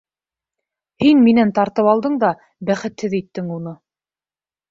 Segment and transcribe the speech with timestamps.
[1.03, 2.31] Һин минән тартып алдың да
[2.71, 3.75] бәхетһеҙ иттең уны.